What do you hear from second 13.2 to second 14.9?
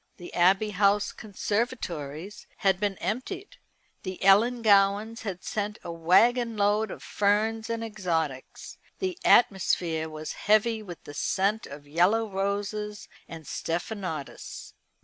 and stephanotis.